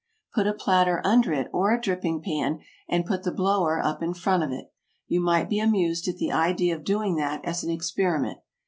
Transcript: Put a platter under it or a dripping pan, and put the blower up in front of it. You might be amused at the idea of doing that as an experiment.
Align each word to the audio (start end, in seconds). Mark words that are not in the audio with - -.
Put 0.33 0.47
a 0.47 0.53
platter 0.53 0.99
under 1.05 1.31
it 1.31 1.47
or 1.53 1.71
a 1.71 1.79
dripping 1.79 2.23
pan, 2.23 2.61
and 2.89 3.05
put 3.05 3.21
the 3.21 3.31
blower 3.31 3.79
up 3.79 4.01
in 4.01 4.15
front 4.15 4.41
of 4.41 4.49
it. 4.51 4.73
You 5.07 5.21
might 5.21 5.47
be 5.47 5.59
amused 5.59 6.07
at 6.07 6.17
the 6.17 6.31
idea 6.31 6.75
of 6.75 6.83
doing 6.83 7.17
that 7.17 7.45
as 7.45 7.63
an 7.63 7.69
experiment. 7.69 8.39